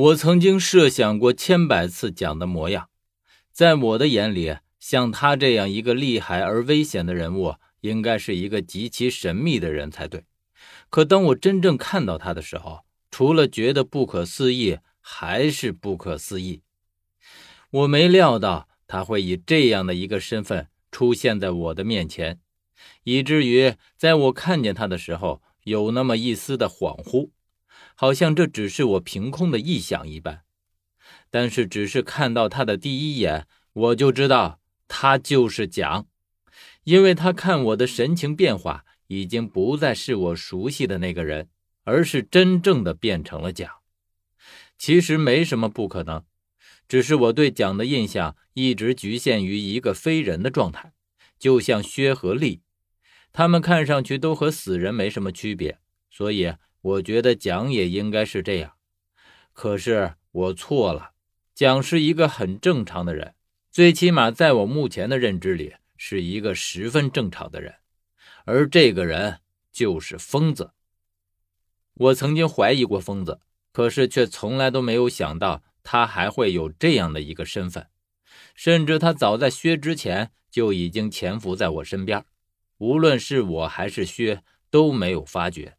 [0.00, 2.88] 我曾经设想过千百次蒋的模样，
[3.52, 10.24] 在我的眼里，像他这样一个厉害而危险的人物，应该是一个极其神秘的人才对。
[10.88, 16.62] 可当我真正看到他的时候，除了觉得不可思议，还是不可思议。
[17.70, 22.40] 我没料到他会以这样的一个身份出现在我的面前，
[23.04, 27.28] 以至于在我看见他的时候，有那么一丝的恍惚。
[27.94, 30.42] 好像这只是我凭空的臆想一般，
[31.28, 36.06] 但是只是看到他的第一眼，我就知道他就是蒋，
[36.84, 41.50] 因为他看我的神情变化，已经不再是我熟悉的那个人，
[41.84, 43.70] 而是真正的变成了蒋。
[44.78, 46.24] 其实没什么不可能，
[46.88, 50.94] 只是我对蒋的印象一直局限于一个非人的状态，
[51.38, 52.62] 就像薛和利，
[53.30, 55.78] 他们看上去都和死人没什么区别，
[56.10, 56.54] 所以。
[56.82, 58.74] 我觉得蒋也应该是这样，
[59.52, 61.12] 可是我错了。
[61.54, 63.34] 蒋是一个很正常的人，
[63.70, 67.74] 最起码在我目前的认知里是一个十分正常的人，
[68.46, 70.70] 而这个人就是疯子。
[71.92, 73.40] 我曾经怀疑过疯子，
[73.72, 77.88] 可是却从来都没有想到他还会有这样的一个身份，
[78.54, 82.24] 甚至他早在薛之前就已经潜伏在我身边，
[82.78, 85.76] 无论是我还是薛都没有发觉。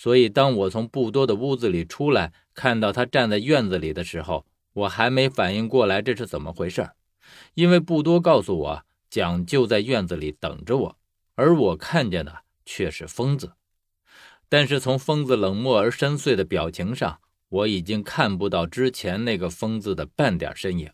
[0.00, 6.88] 所以，当我从不多的屋子里出来，看到他站在院子里的时候，我还没反应过来这是怎么回事
[7.52, 10.96] 因为不多告诉我，蒋就在院子里等着我，
[11.34, 12.34] 而我看见的
[12.64, 13.52] 却是疯子。
[14.48, 17.20] 但是从疯子冷漠而深邃的表情上，
[17.50, 20.90] 我已经看不到之前那个疯子的半点身影。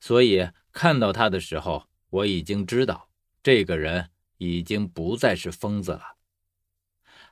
[0.00, 3.08] 所以看到他的时候，我已经知道
[3.42, 6.17] 这个人已经不再是疯子了。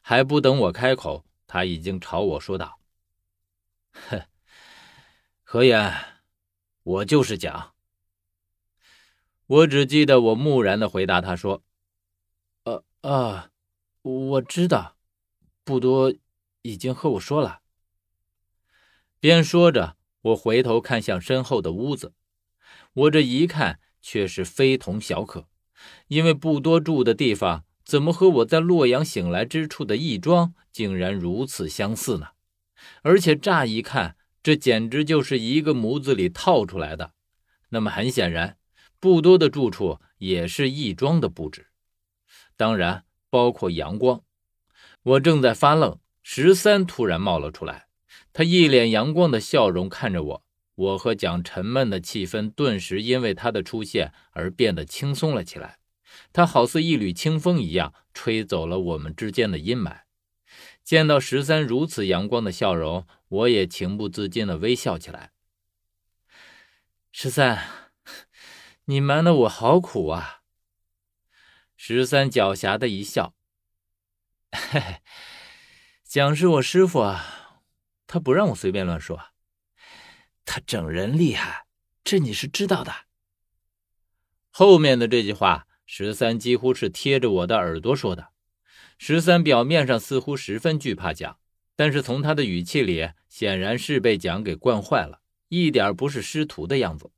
[0.01, 2.81] 还不等我开口，他已经朝我说道
[3.93, 4.23] ：“哼，
[5.43, 5.93] 何言，
[6.83, 7.75] 我就是蒋。”
[9.47, 11.63] 我只记得我木然的回答他说
[12.65, 13.51] ：“呃啊，
[14.03, 14.97] 我知道，
[15.63, 16.13] 不多
[16.63, 17.63] 已经和我说了。”
[19.21, 22.13] 边说着，我回头看向身后的屋子，
[22.93, 25.49] 我这一看却是非同小可，
[26.09, 27.65] 因为不多住的地方。
[27.87, 32.31] 怎么和我在洛阳醒来之处的义庄竟然如此相似呢？
[33.03, 37.13] 而且乍一看，这简直就是一个模子里套出来的。
[37.69, 38.57] 那么很显然，
[38.99, 41.69] 不多的住处也是义庄的布置，
[42.57, 44.25] 当然包括阳光。
[45.05, 47.87] 我正在发愣，十三突然冒了出来，
[48.33, 50.43] 他一脸阳光的笑容看着我。
[50.75, 55.79] 我和蒋沉闷的气氛顿时因为他的出现而变得轻松了起来。
[56.33, 60.03] 他好似一缕清风一样，吹走了我们之间的阴霾。
[60.83, 65.33] 见到十三如此阳光的笑容，我也情不自禁地微笑起来。
[67.11, 67.67] 十三，
[68.85, 70.43] 你瞒得我好苦啊！
[71.77, 73.35] 十三狡黠的一笑
[74.53, 75.03] ：“嘿嘿，
[76.05, 77.63] 蒋是我师傅啊，
[78.07, 79.31] 他不让我随便乱说。
[80.45, 81.67] 他整人厉害，
[82.05, 83.07] 这你是知道的。”
[84.51, 85.66] 后面的这句话。
[85.87, 88.29] 十三几乎是贴着我的耳朵说的。
[88.99, 91.39] 十三表面上似乎十分惧怕蒋，
[91.77, 97.11] 但是从他的语气里，显然是被蒋给惯坏了，一点不是师徒的样子。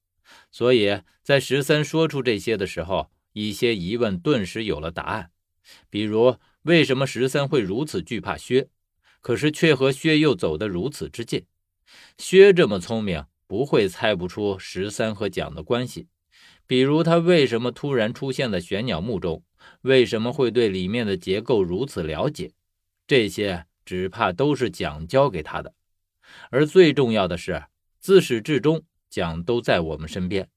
[0.51, 5.31] 所以在十三说出这些的时候，一些疑问顿时有了答案。
[5.89, 8.69] 比如，为什么十三会如此惧怕薛，
[9.21, 11.47] 可是却和薛又走得如此之近？
[12.19, 16.09] 薛这么聪明，不会猜不出十三和蒋的关系。
[16.69, 19.43] 比如他为什么突然出现在玄鸟墓中？
[19.81, 22.53] 为什么会对里面的结构如此了解？
[23.07, 25.73] 这些只怕都是蒋教给他的。
[26.51, 27.65] 而最重要的是，
[27.99, 30.51] 自始至终蒋都在我们身边，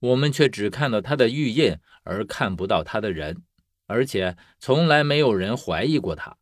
[0.00, 3.42] 我们却只看到他的玉印，而看不到他的人。
[3.86, 6.36] 而且从来没有人怀疑过他。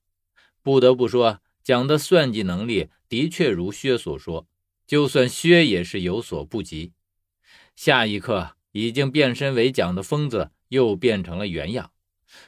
[0.65, 4.49] 不得不说，蒋的算计能力的确如薛所说，
[4.84, 6.93] 就算薛也是有所不及。
[7.76, 8.56] 下一刻。
[8.73, 11.93] 已经变身为蒋的疯子又变成了原样。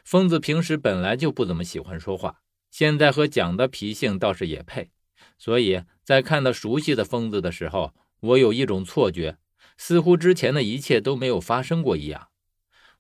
[0.03, 2.41] 疯子平时本来就不怎么喜欢说话，
[2.71, 4.91] 现在和蒋的脾性倒是也配。
[5.39, 9.37] 所以在看到熟悉的疯子的时候，我有一种错觉，
[9.77, 12.29] 似乎之前的一切都没有发生过一样。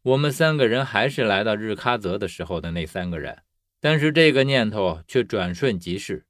[0.03, 3.43] 我们三个人还是来到日喀则的时候的那三个人，
[3.81, 6.27] 但是这个念头却转瞬即逝，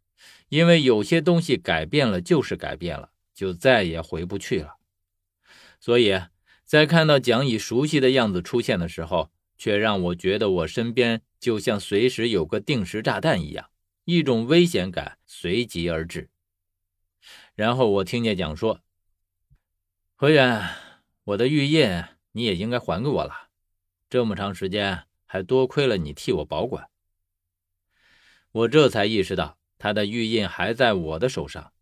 [0.48, 4.76] 因为有些东西改变了就是改变了，就再也回不去了。
[5.80, 6.20] 所以。
[6.74, 13.70] 在看到蒋以熟悉的样子出现的时候，却让我觉得我身边就像随时有个定时炸弹一样，
[14.06, 16.30] 一种危险感随即而至。
[17.54, 18.80] 然后我听见蒋说
[20.16, 20.68] ：“何源，
[21.22, 23.50] 我的玉印你也应该还给我了，
[24.10, 26.88] 这么长时间还多亏了你替我保管。”
[28.50, 31.72] 我这才意识到他的玉印还在我的手上，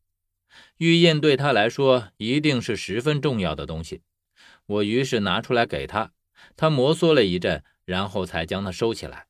[0.76, 4.02] 玉印对他来说一定是十分重要的东西。
[4.72, 6.12] 我于是拿出来给他，
[6.56, 9.26] 他摩挲了一阵，然后才将它收起来。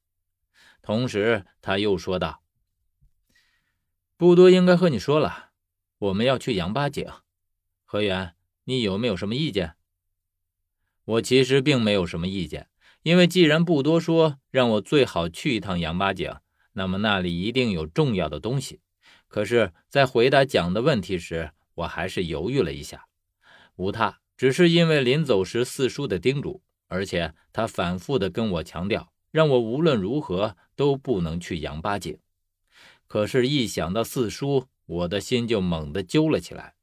[0.82, 2.42] 同时，他又说道
[4.16, 5.50] ：“不多应该和你说了，
[5.98, 7.10] 我们要去杨八井。
[7.84, 8.34] 何源，
[8.64, 9.74] 你有没有什么意见？”
[11.04, 12.68] 我其实并没有什么意见，
[13.02, 16.32] 因为既然不多说让我最好去一趟杨八井。
[16.74, 18.80] 那么那里一定有重要的东西，
[19.28, 23.08] 可是，在回答蒋的问题时，我还是犹豫了一下。
[23.76, 32.18] 无他，只是因为临走时四叔的叮嘱，而且他反复的跟我强调，让我无论如何都不能去杨八井。
[33.06, 36.74] 可是，一想到四叔，我的心就猛地揪了起来。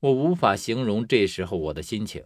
[0.00, 2.24] 我无法形容这时候我的心情。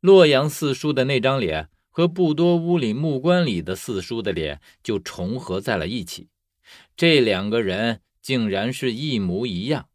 [0.00, 6.28] 洛阳四叔的那张脸和不多屋里木棺里的四叔的脸就重合在了一起。
[6.96, 9.88] 这两个人竟然是一模一样，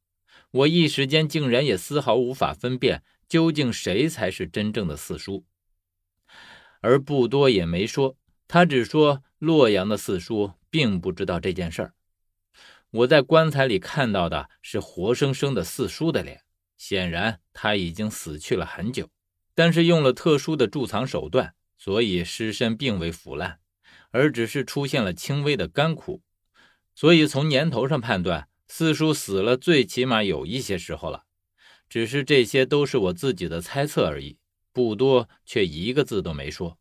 [0.51, 5.45] 我一时间竟然也丝毫无法分辨究竟谁才是真正的四叔。
[6.81, 8.17] 而不多也没说，
[8.47, 11.93] 他只说洛阳的四叔并不知道这件事儿。
[12.89, 16.41] 我在棺材里看到的是活生生的四叔的脸，
[16.75, 19.09] 显然他已经死去了很久，
[19.53, 23.59] 但是用了特殊的贮藏手段，所以尸身并未腐烂，
[24.09, 26.23] 而只是出现了轻微的干枯。
[26.95, 31.25] 所以从年头上判断，四叔死了最起码有一些时候了。
[31.89, 34.37] 只是这些都是我自己的猜测而已，
[34.71, 36.77] 不多却一个字都没说。